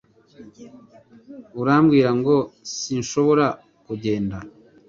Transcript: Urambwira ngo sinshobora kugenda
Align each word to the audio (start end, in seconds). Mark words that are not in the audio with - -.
Urambwira 1.61 2.09
ngo 2.19 2.35
sinshobora 2.77 3.47
kugenda 3.85 4.37